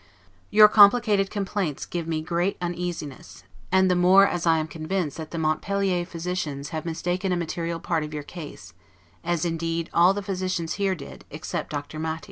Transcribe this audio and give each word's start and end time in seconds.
Your 0.49 0.67
complicated 0.67 1.29
complaints 1.29 1.85
give 1.85 2.07
me 2.07 2.23
great 2.23 2.57
uneasiness, 2.59 3.43
and 3.71 3.85
the 3.91 3.95
more, 3.95 4.25
as 4.27 4.47
I 4.47 4.57
am 4.57 4.67
convinced 4.67 5.17
that 5.17 5.29
the 5.29 5.37
Montpellier 5.37 6.05
physicians 6.07 6.69
have 6.69 6.85
mistaken 6.85 7.31
a 7.31 7.37
material 7.37 7.79
part 7.79 8.03
of 8.03 8.11
your 8.11 8.23
case; 8.23 8.73
as 9.23 9.45
indeed 9.45 9.91
all 9.93 10.15
the 10.15 10.23
physicians 10.23 10.73
here 10.81 10.95
did, 10.95 11.23
except 11.29 11.69
Dr. 11.69 11.99
Maty. 11.99 12.19